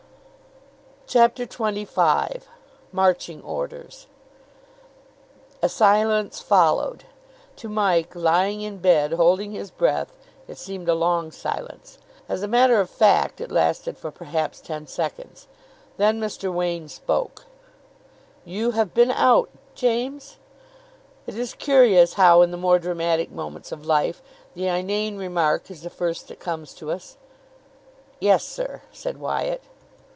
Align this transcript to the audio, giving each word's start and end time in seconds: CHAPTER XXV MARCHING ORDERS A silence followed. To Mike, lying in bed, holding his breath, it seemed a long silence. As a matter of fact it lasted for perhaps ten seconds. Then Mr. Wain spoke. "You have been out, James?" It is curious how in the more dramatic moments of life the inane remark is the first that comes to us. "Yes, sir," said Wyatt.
CHAPTER 1.07 1.45
XXV 1.45 2.43
MARCHING 2.93 3.41
ORDERS 3.41 4.07
A 5.61 5.67
silence 5.67 6.39
followed. 6.39 7.03
To 7.57 7.67
Mike, 7.67 8.15
lying 8.15 8.61
in 8.61 8.77
bed, 8.77 9.11
holding 9.11 9.51
his 9.51 9.71
breath, 9.71 10.17
it 10.47 10.57
seemed 10.57 10.87
a 10.87 10.93
long 10.95 11.29
silence. 11.33 11.97
As 12.29 12.43
a 12.43 12.47
matter 12.47 12.79
of 12.79 12.89
fact 12.89 13.41
it 13.41 13.51
lasted 13.51 13.97
for 13.97 14.09
perhaps 14.09 14.61
ten 14.61 14.87
seconds. 14.87 15.49
Then 15.97 16.17
Mr. 16.21 16.49
Wain 16.49 16.87
spoke. 16.87 17.43
"You 18.45 18.71
have 18.71 18.93
been 18.93 19.11
out, 19.11 19.49
James?" 19.75 20.37
It 21.27 21.35
is 21.35 21.53
curious 21.53 22.13
how 22.13 22.41
in 22.41 22.51
the 22.51 22.55
more 22.57 22.79
dramatic 22.79 23.29
moments 23.31 23.73
of 23.73 23.85
life 23.85 24.21
the 24.53 24.67
inane 24.67 25.17
remark 25.17 25.69
is 25.69 25.81
the 25.81 25.89
first 25.89 26.29
that 26.29 26.39
comes 26.39 26.73
to 26.75 26.89
us. 26.89 27.17
"Yes, 28.21 28.45
sir," 28.45 28.83
said 28.93 29.17
Wyatt. 29.17 29.61